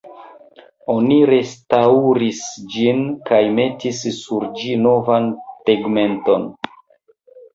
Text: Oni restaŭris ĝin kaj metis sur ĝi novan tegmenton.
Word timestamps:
Oni 0.93 1.17
restaŭris 1.29 2.39
ĝin 2.75 3.03
kaj 3.29 3.41
metis 3.59 4.01
sur 4.21 4.47
ĝi 4.61 4.73
novan 4.87 5.29
tegmenton. 5.71 6.49